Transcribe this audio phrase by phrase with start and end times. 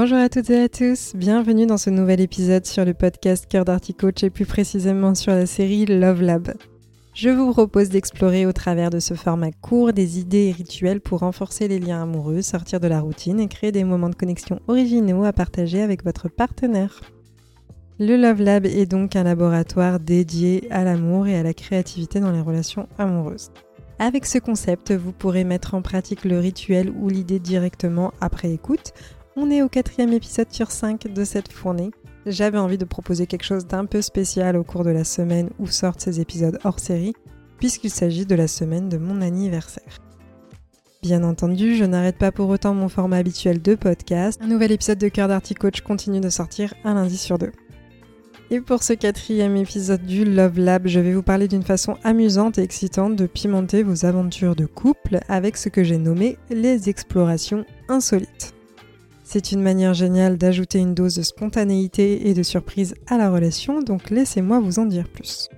[0.00, 3.64] Bonjour à toutes et à tous, bienvenue dans ce nouvel épisode sur le podcast Cœur
[3.64, 6.54] d'Articoach et plus précisément sur la série Love Lab.
[7.14, 11.18] Je vous propose d'explorer au travers de ce format court des idées et rituels pour
[11.18, 15.24] renforcer les liens amoureux, sortir de la routine et créer des moments de connexion originaux
[15.24, 17.00] à partager avec votre partenaire.
[17.98, 22.30] Le Love Lab est donc un laboratoire dédié à l'amour et à la créativité dans
[22.30, 23.50] les relations amoureuses.
[23.98, 28.92] Avec ce concept, vous pourrez mettre en pratique le rituel ou l'idée directement après écoute.
[29.40, 31.92] On est au quatrième épisode sur 5 de cette fournée.
[32.26, 35.68] J'avais envie de proposer quelque chose d'un peu spécial au cours de la semaine où
[35.68, 37.14] sortent ces épisodes hors série,
[37.56, 39.98] puisqu'il s'agit de la semaine de mon anniversaire.
[41.04, 44.40] Bien entendu, je n'arrête pas pour autant mon format habituel de podcast.
[44.42, 47.52] Un nouvel épisode de Cœur d'Articoach continue de sortir un lundi sur deux.
[48.50, 52.58] Et pour ce quatrième épisode du Love Lab, je vais vous parler d'une façon amusante
[52.58, 57.64] et excitante de pimenter vos aventures de couple avec ce que j'ai nommé les explorations
[57.88, 58.57] insolites.
[59.30, 63.82] C'est une manière géniale d'ajouter une dose de spontanéité et de surprise à la relation,
[63.82, 65.50] donc laissez-moi vous en dire plus.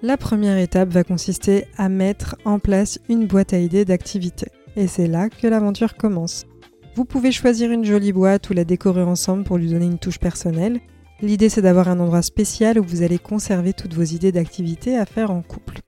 [0.00, 4.52] La première étape va consister à mettre en place une boîte à idées d'activités.
[4.76, 6.46] Et c'est là que l'aventure commence.
[6.94, 10.20] Vous pouvez choisir une jolie boîte ou la décorer ensemble pour lui donner une touche
[10.20, 10.78] personnelle,
[11.20, 15.04] L'idée c'est d'avoir un endroit spécial où vous allez conserver toutes vos idées d'activités à
[15.04, 15.80] faire en couple.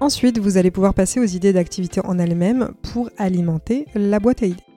[0.00, 4.46] Ensuite, vous allez pouvoir passer aux idées d'activités en elles-mêmes pour alimenter la boîte à
[4.46, 4.71] idées.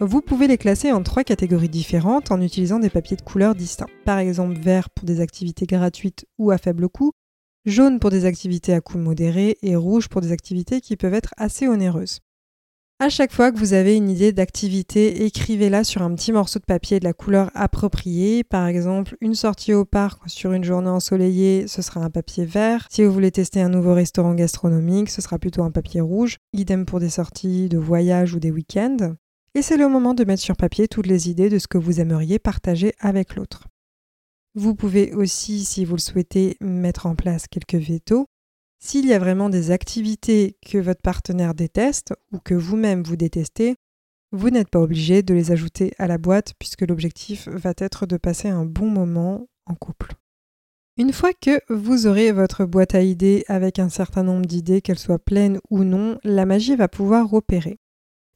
[0.00, 3.88] Vous pouvez les classer en trois catégories différentes en utilisant des papiers de couleurs distincts.
[4.04, 7.10] Par exemple, vert pour des activités gratuites ou à faible coût,
[7.66, 11.34] jaune pour des activités à coût modéré et rouge pour des activités qui peuvent être
[11.36, 12.20] assez onéreuses.
[13.00, 16.64] À chaque fois que vous avez une idée d'activité, écrivez-la sur un petit morceau de
[16.64, 18.44] papier de la couleur appropriée.
[18.44, 22.86] Par exemple, une sortie au parc sur une journée ensoleillée, ce sera un papier vert.
[22.88, 26.36] Si vous voulez tester un nouveau restaurant gastronomique, ce sera plutôt un papier rouge.
[26.52, 29.16] Idem pour des sorties de voyage ou des week-ends.
[29.58, 31.98] Et c'est le moment de mettre sur papier toutes les idées de ce que vous
[31.98, 33.66] aimeriez partager avec l'autre.
[34.54, 38.26] Vous pouvez aussi, si vous le souhaitez, mettre en place quelques vétos.
[38.78, 43.74] S'il y a vraiment des activités que votre partenaire déteste ou que vous-même vous détestez,
[44.30, 48.16] vous n'êtes pas obligé de les ajouter à la boîte puisque l'objectif va être de
[48.16, 50.12] passer un bon moment en couple.
[50.96, 55.00] Une fois que vous aurez votre boîte à idées avec un certain nombre d'idées, qu'elles
[55.00, 57.80] soient pleines ou non, la magie va pouvoir opérer.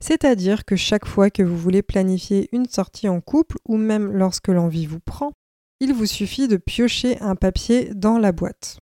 [0.03, 4.49] C'est-à-dire que chaque fois que vous voulez planifier une sortie en couple ou même lorsque
[4.49, 5.31] l'envie vous prend,
[5.79, 8.81] il vous suffit de piocher un papier dans la boîte.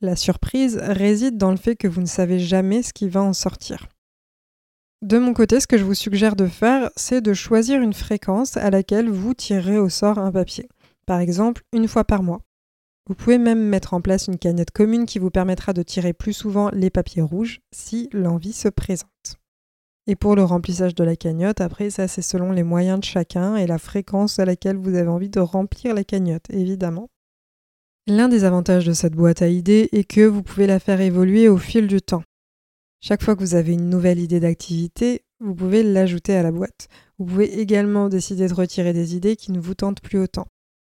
[0.00, 3.34] La surprise réside dans le fait que vous ne savez jamais ce qui va en
[3.34, 3.88] sortir.
[5.02, 8.56] De mon côté, ce que je vous suggère de faire, c'est de choisir une fréquence
[8.56, 10.70] à laquelle vous tirerez au sort un papier.
[11.04, 12.40] Par exemple, une fois par mois.
[13.06, 16.32] Vous pouvez même mettre en place une cagnotte commune qui vous permettra de tirer plus
[16.32, 19.39] souvent les papiers rouges si l'envie se présente.
[20.10, 23.54] Et pour le remplissage de la cagnotte, après ça c'est selon les moyens de chacun
[23.54, 27.10] et la fréquence à laquelle vous avez envie de remplir la cagnotte, évidemment.
[28.08, 31.46] L'un des avantages de cette boîte à idées est que vous pouvez la faire évoluer
[31.46, 32.24] au fil du temps.
[33.00, 36.88] Chaque fois que vous avez une nouvelle idée d'activité, vous pouvez l'ajouter à la boîte.
[37.20, 40.48] Vous pouvez également décider de retirer des idées qui ne vous tentent plus autant.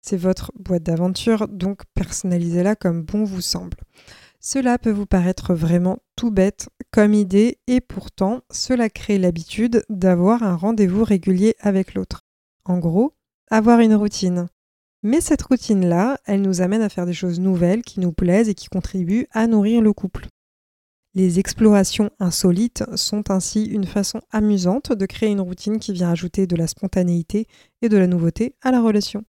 [0.02, 3.76] C'est votre boîte d'aventure, donc personnalisez-la comme bon vous semble.
[4.46, 10.42] Cela peut vous paraître vraiment tout bête comme idée et pourtant cela crée l'habitude d'avoir
[10.42, 12.20] un rendez-vous régulier avec l'autre.
[12.66, 13.14] En gros,
[13.50, 14.48] avoir une routine.
[15.02, 18.54] Mais cette routine-là, elle nous amène à faire des choses nouvelles qui nous plaisent et
[18.54, 20.26] qui contribuent à nourrir le couple.
[21.14, 26.46] Les explorations insolites sont ainsi une façon amusante de créer une routine qui vient ajouter
[26.46, 27.46] de la spontanéité
[27.80, 29.24] et de la nouveauté à la relation.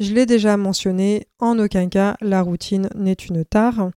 [0.00, 3.90] Je l'ai déjà mentionné, en aucun cas la routine n'est une tare.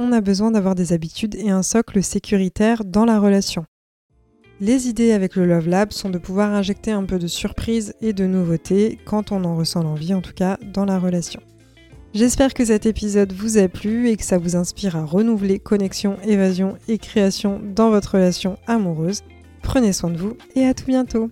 [0.00, 3.64] On a besoin d'avoir des habitudes et un socle sécuritaire dans la relation.
[4.60, 8.12] Les idées avec le Love Lab sont de pouvoir injecter un peu de surprise et
[8.12, 11.40] de nouveauté quand on en ressent l'envie, en tout cas dans la relation.
[12.14, 16.16] J'espère que cet épisode vous a plu et que ça vous inspire à renouveler connexion,
[16.24, 19.24] évasion et création dans votre relation amoureuse.
[19.62, 21.28] Prenez soin de vous et à tout bientôt